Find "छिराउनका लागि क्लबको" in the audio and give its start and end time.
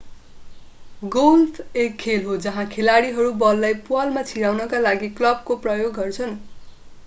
4.31-5.59